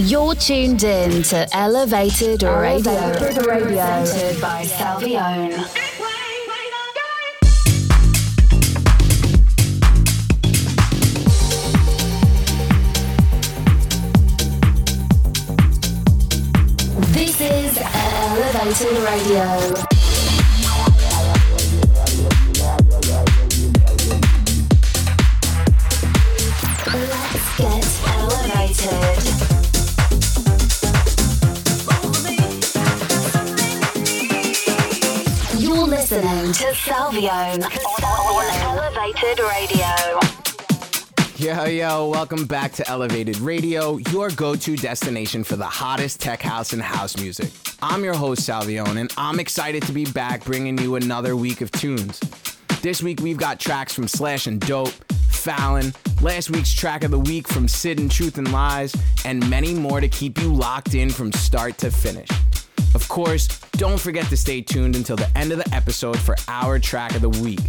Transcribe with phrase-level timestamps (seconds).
[0.00, 4.00] You're tuned in to Elevated Radio, Elevated Radio.
[4.00, 5.50] presented by Salvione.
[17.12, 19.87] This is Elevated Radio.
[37.08, 37.14] On
[38.04, 40.20] Elevated Radio.
[41.38, 46.42] Yo, yo, welcome back to Elevated Radio, your go to destination for the hottest tech
[46.42, 47.50] house and house music.
[47.80, 51.70] I'm your host, Salvione, and I'm excited to be back bringing you another week of
[51.72, 52.20] tunes.
[52.82, 54.92] This week, we've got tracks from Sllash and Doppe,
[55.30, 59.72] Fallon, last week's track of the week from CID and Truth and Lies, and many
[59.72, 62.28] more to keep you locked in from start to finish.
[62.98, 66.80] Of course, don't forget to stay tuned until the end of the episode for our
[66.80, 67.60] track of the week.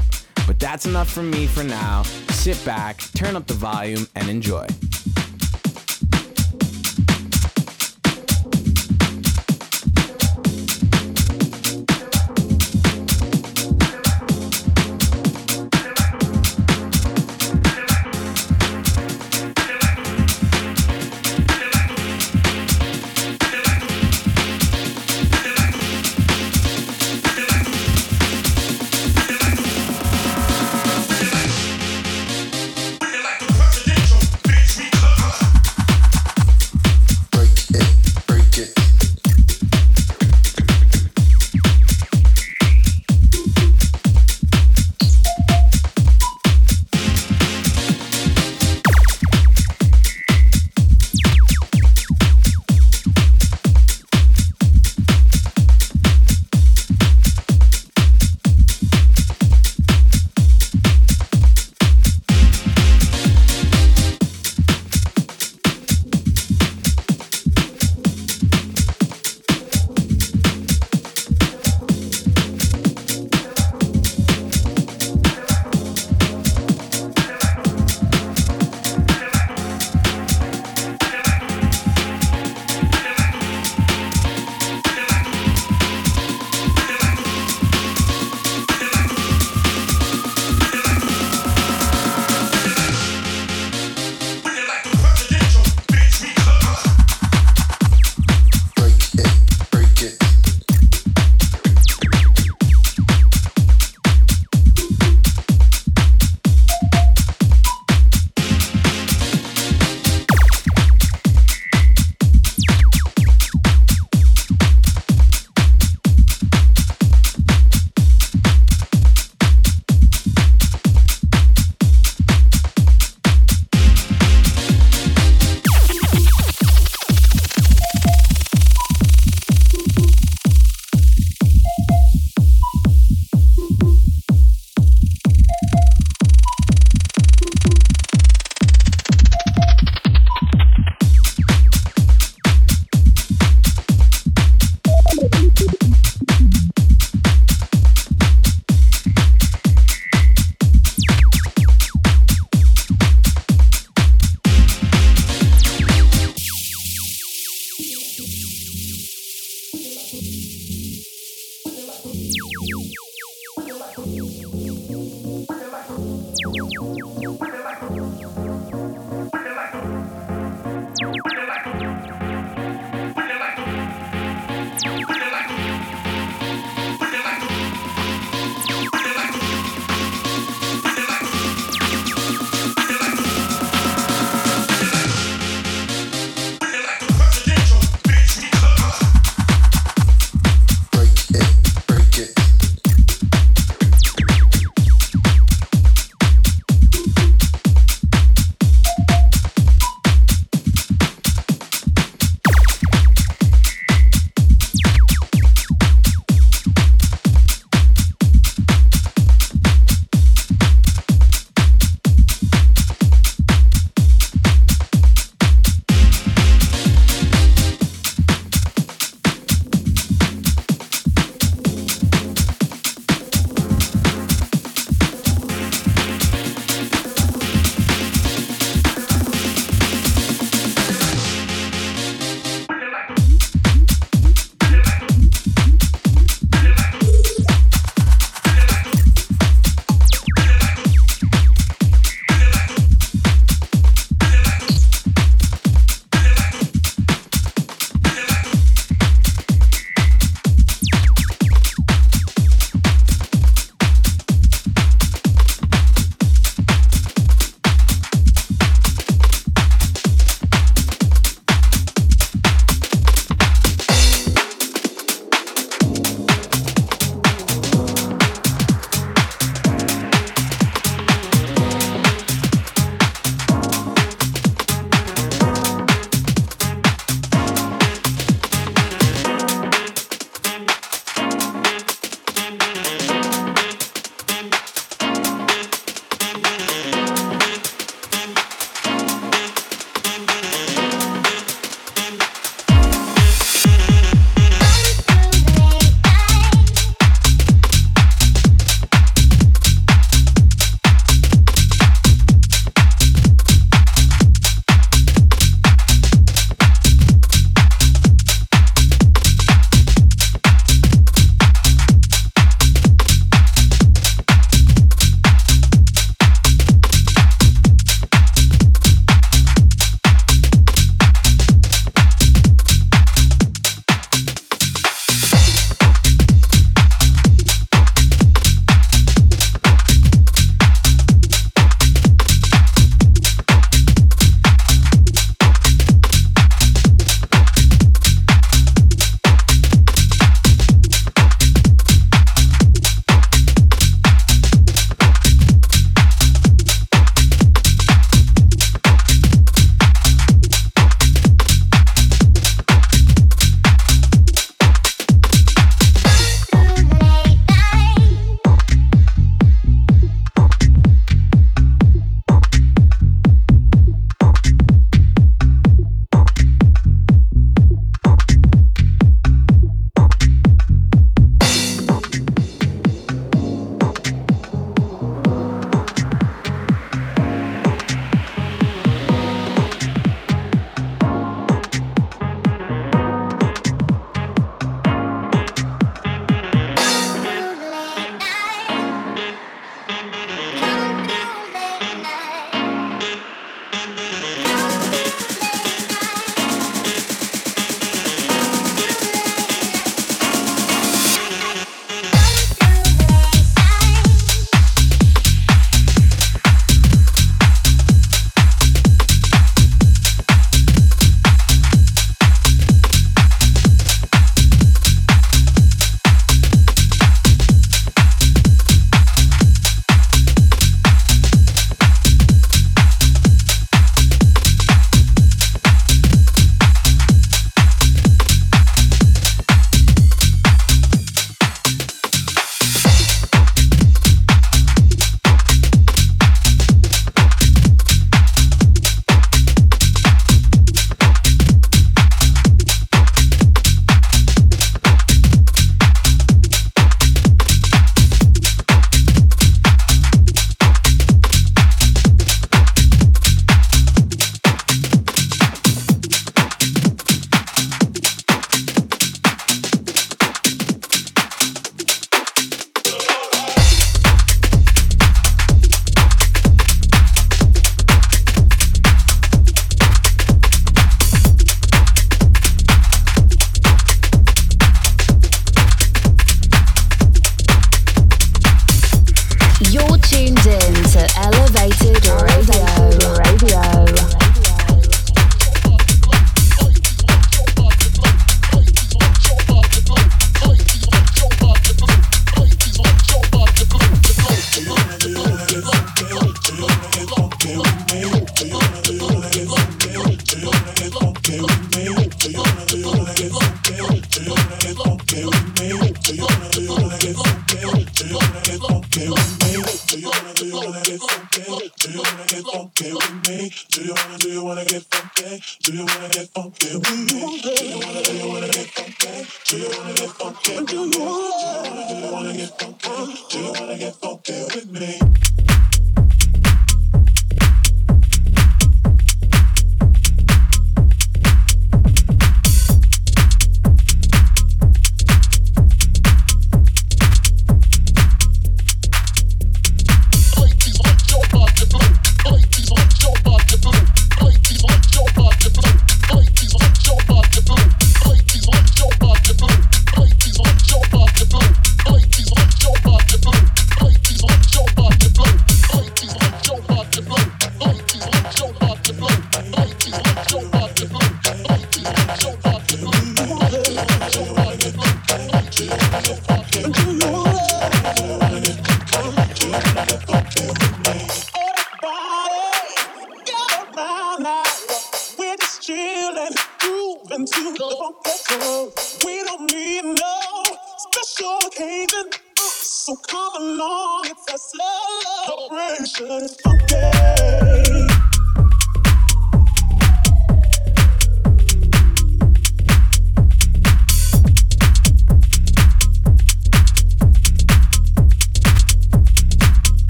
[0.48, 2.02] But that's enough from me for now.
[2.32, 4.66] Sit back, turn up the volume, and enjoy.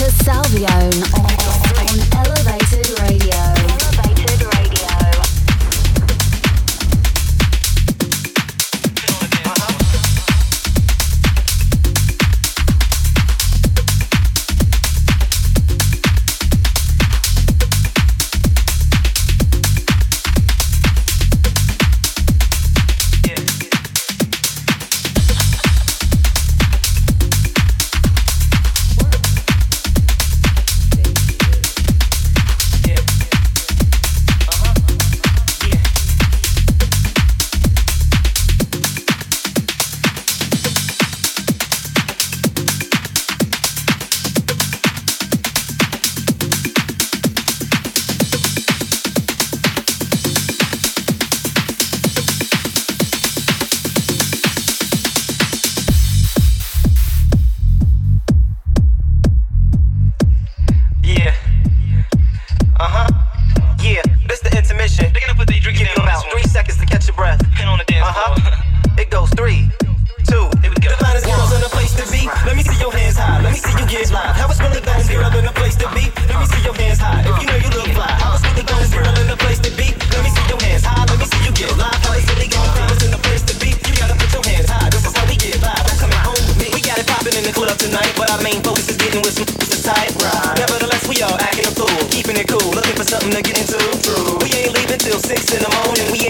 [0.00, 1.39] to Salvione
[74.70, 76.06] with the thongs, in the place to be.
[76.30, 77.26] Let me see your hands high.
[77.26, 78.10] If you know you look fly.
[78.22, 79.90] House with the thongs, girl, in the place to be.
[80.14, 81.04] Let me see your hands high.
[81.10, 81.98] Let me see you get live.
[82.06, 83.74] How they really gon' feel in the place to be.
[83.74, 84.88] You gotta put your hands high.
[84.90, 85.84] This is how we get live.
[85.90, 86.70] I'm home with me.
[86.70, 89.34] We got it popping in the club tonight, but our main focus is getting with
[89.34, 89.50] some
[90.56, 91.40] Nevertheless, we all
[92.40, 93.76] it cool, for something to get into.
[94.00, 94.38] True.
[94.40, 96.12] We ain't leaving till six in the morning.
[96.12, 96.29] We ain't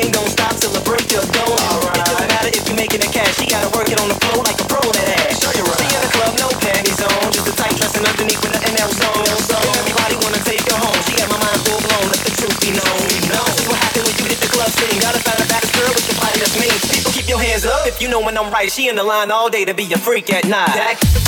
[18.25, 18.71] when I'm right.
[18.71, 20.67] She in the line all day to be a freak at night.
[20.75, 21.20] That-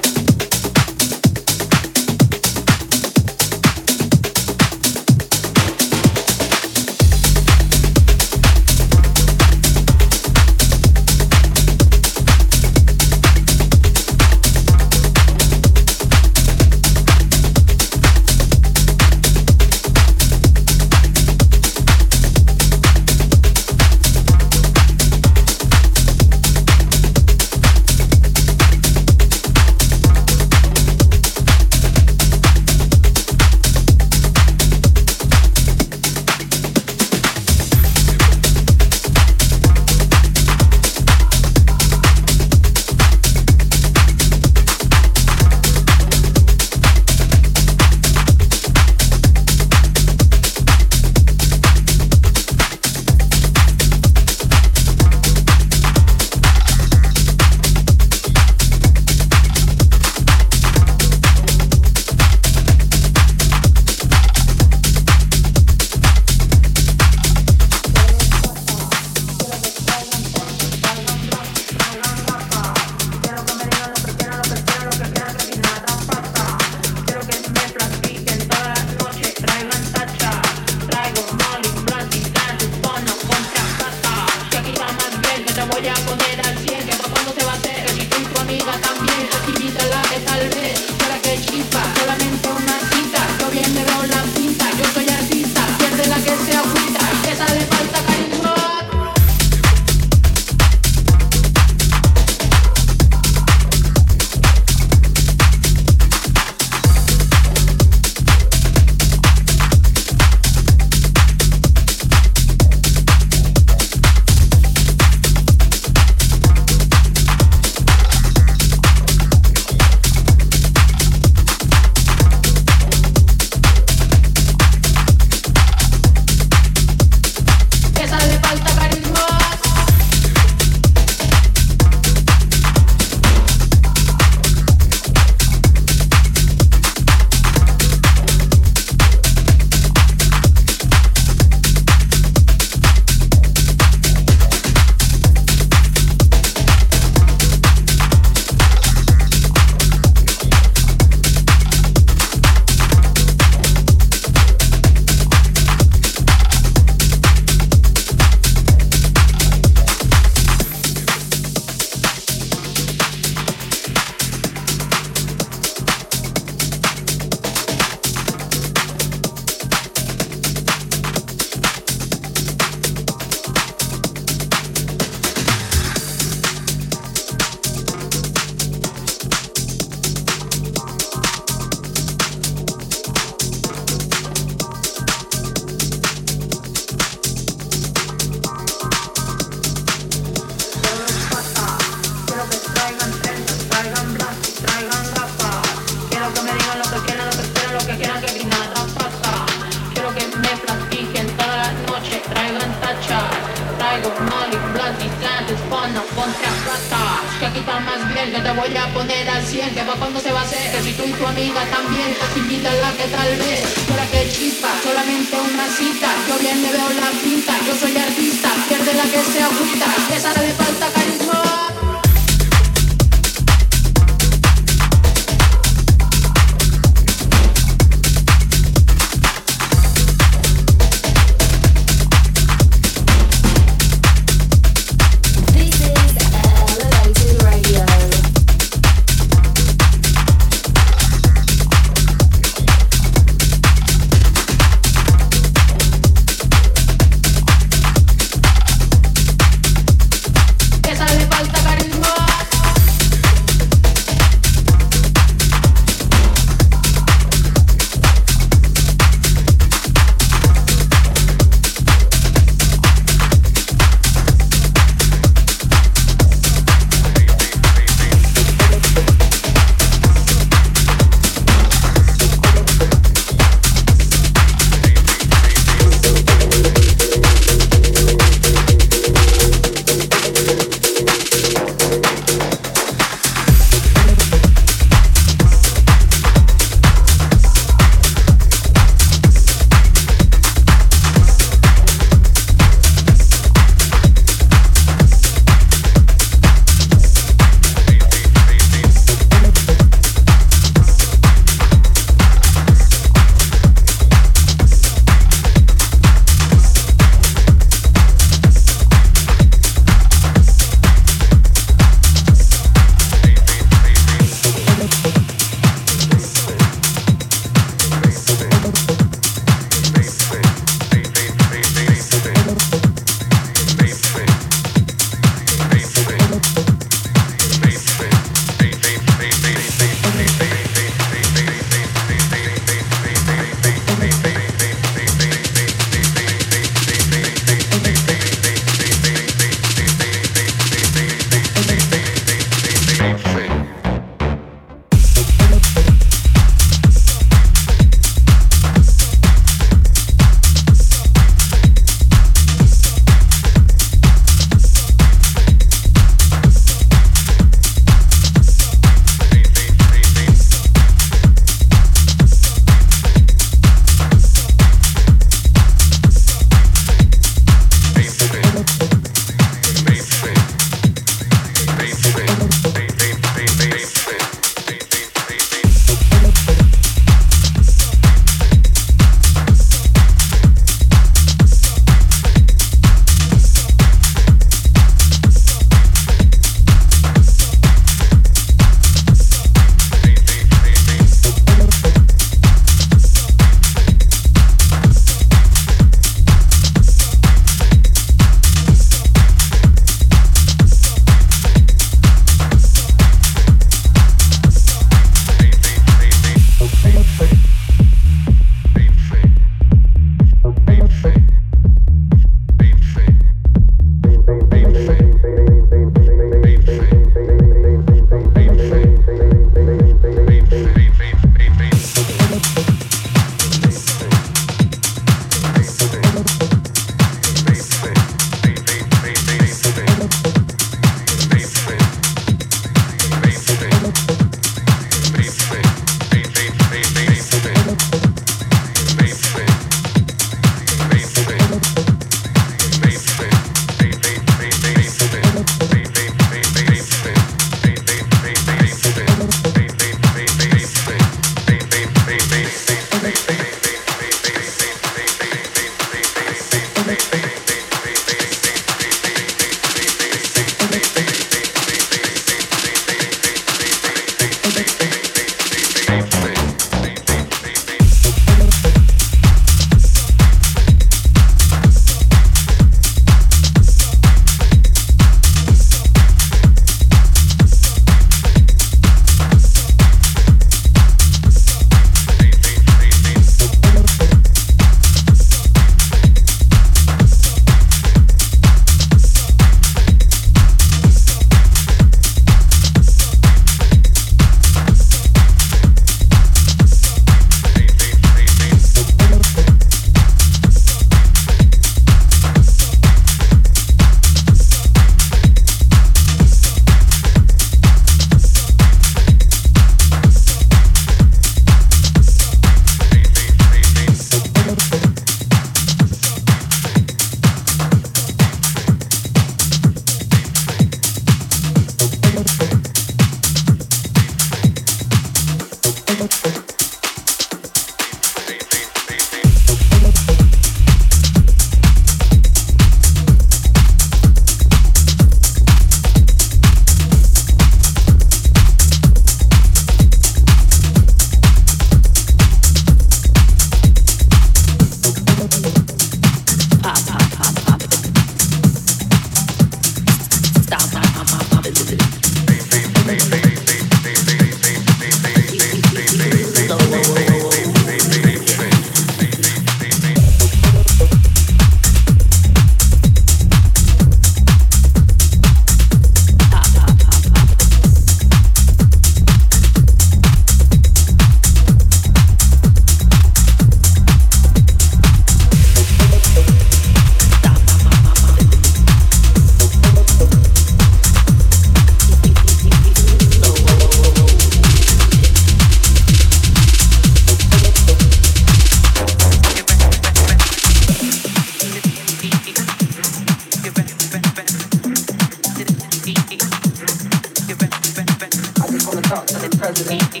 [599.52, 600.00] president.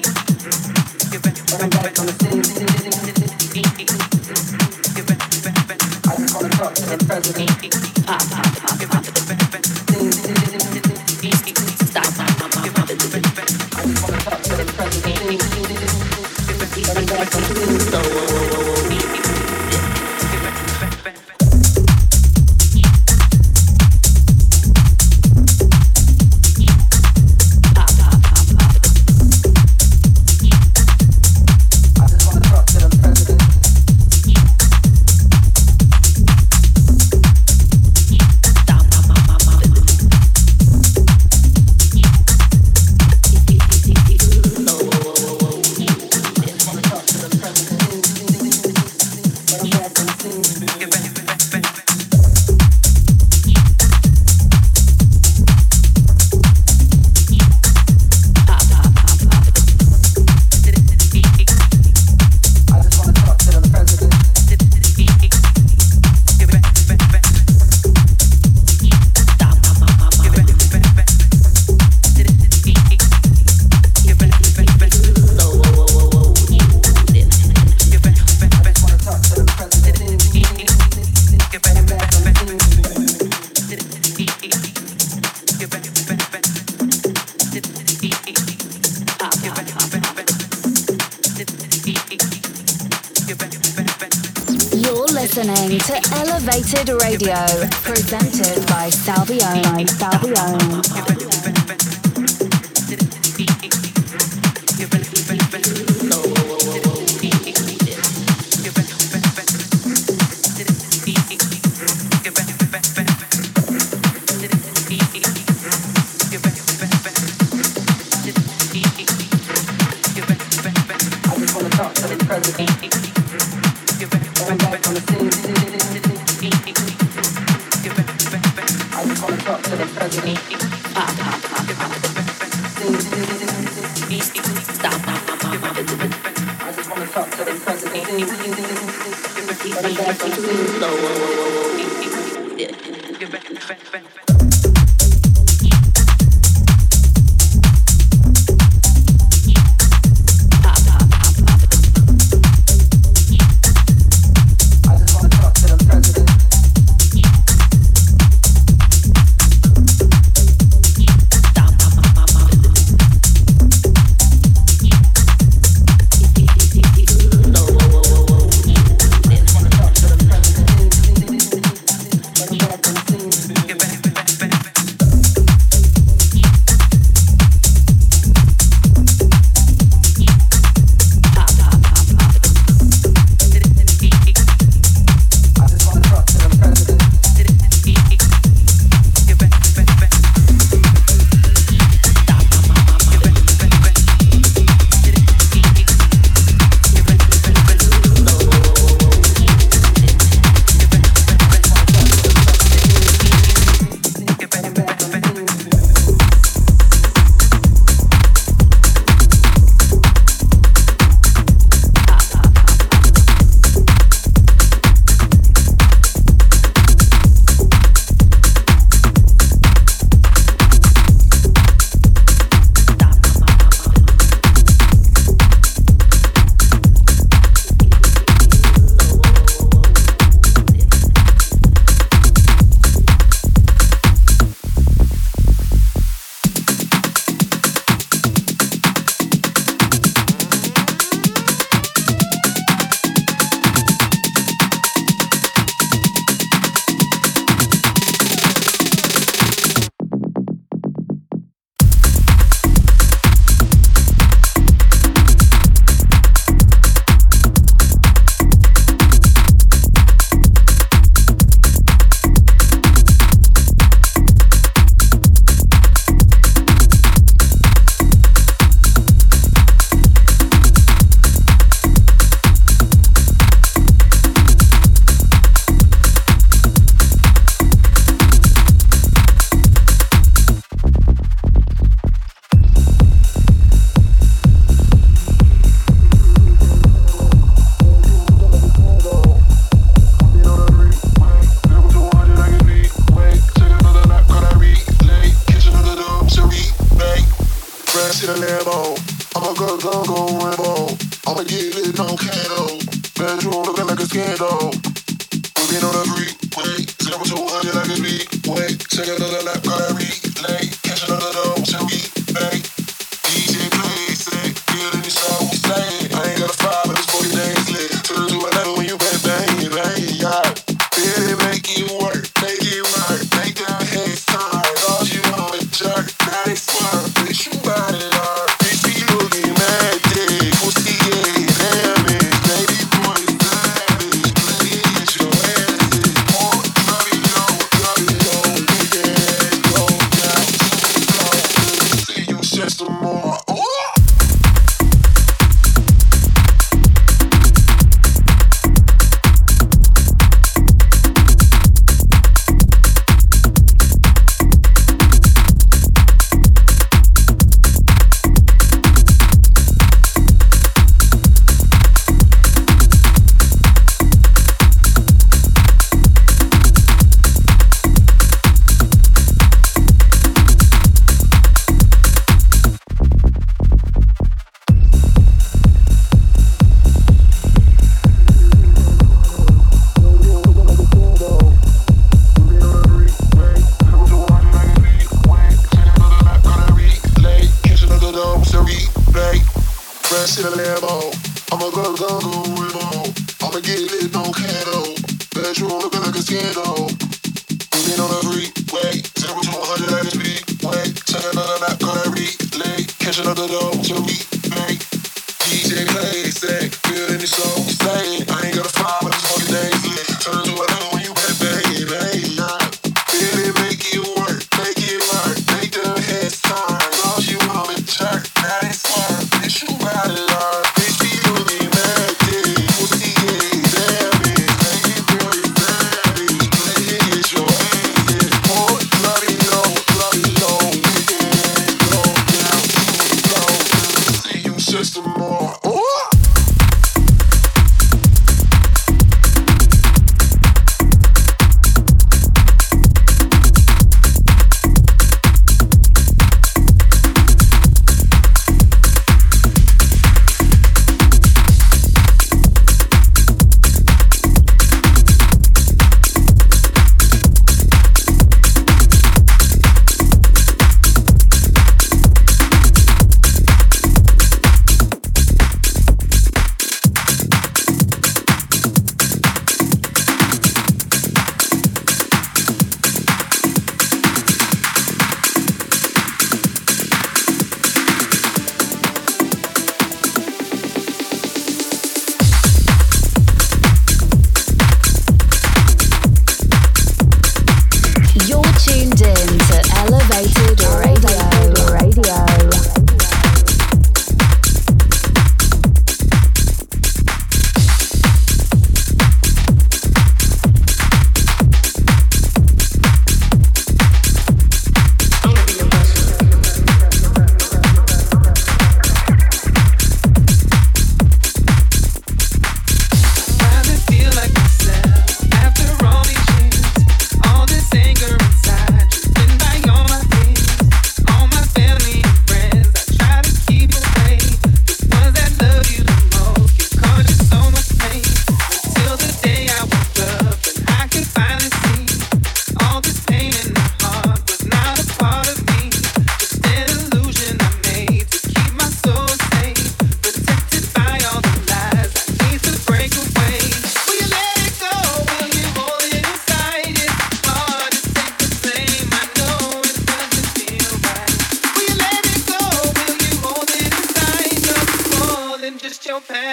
[100.40, 101.29] time.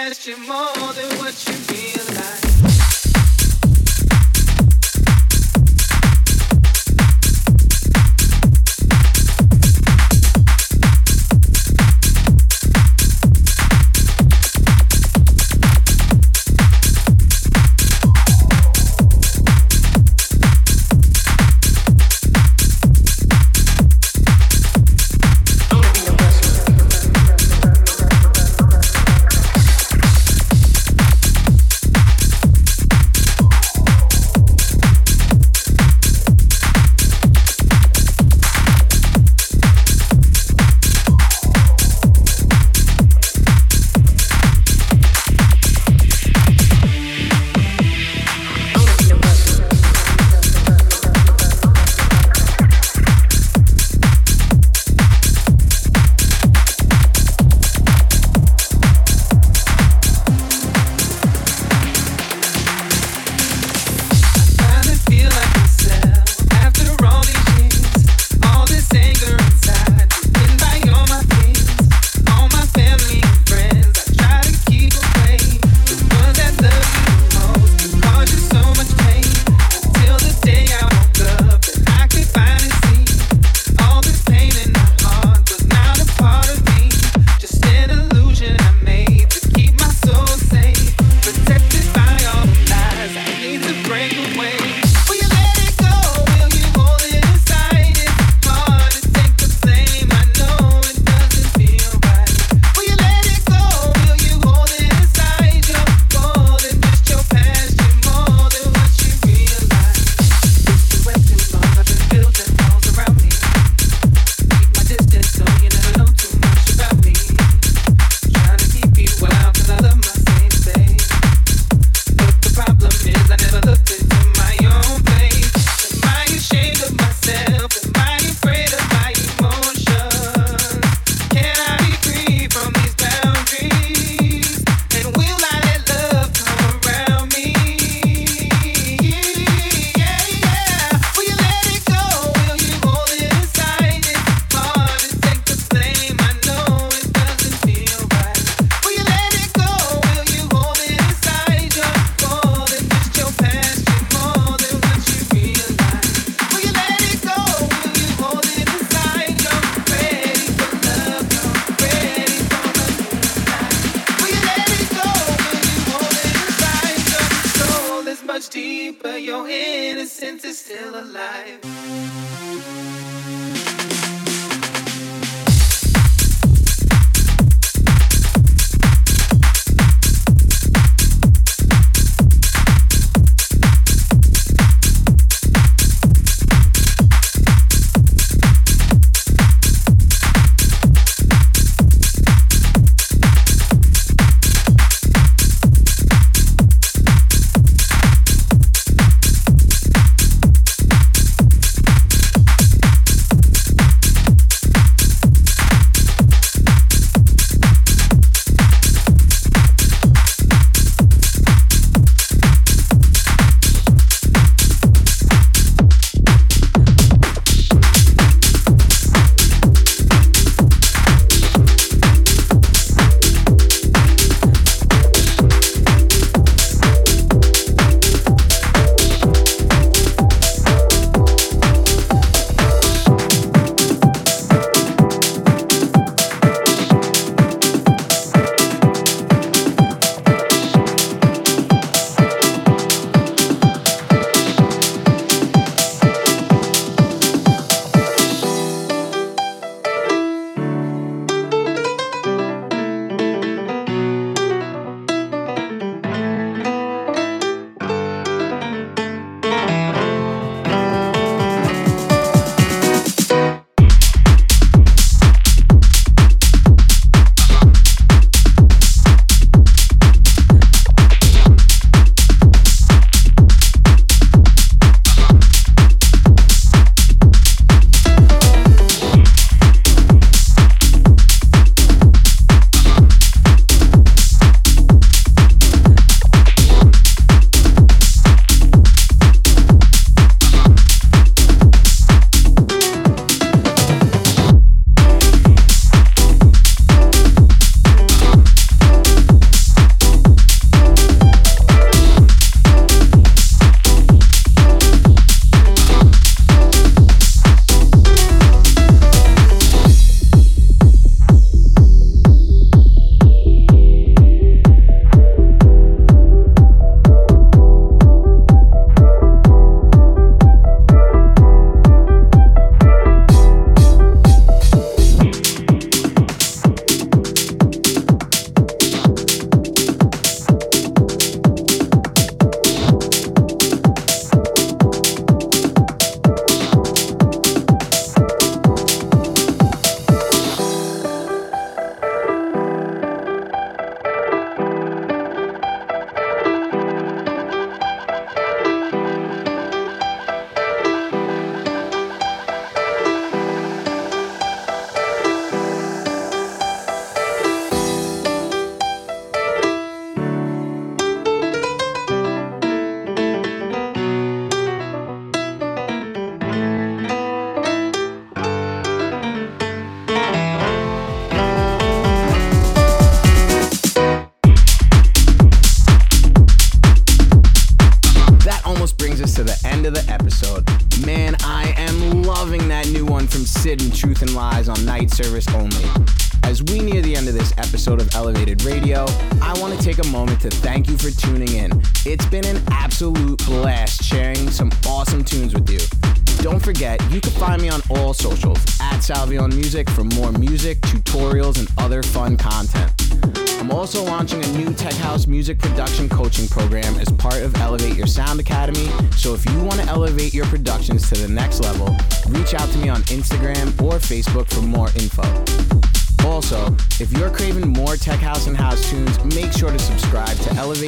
[0.10, 0.28] Past.
[0.28, 1.97] You're more than what you realize.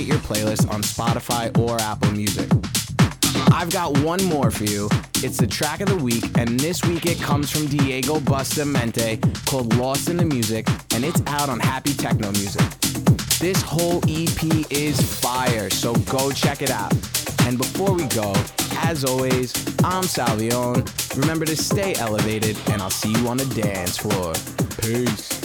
[0.09, 2.49] your playlist on Spotify or Apple Music.
[3.53, 4.89] I've got one more for you.
[5.17, 9.75] It's the track of the week, and this week it comes from Diego Bustamante called
[9.75, 12.67] Lost in the Music, and it's out on Happy Techno Music.
[13.39, 16.91] This whole EP is fire, so go check it out.
[17.45, 18.33] And before we go,
[18.77, 19.53] as always,
[19.83, 20.83] I'm Salvione.
[21.17, 24.33] Remember to stay elevated, and I'll see you on the dance floor.
[24.81, 25.38] Peace.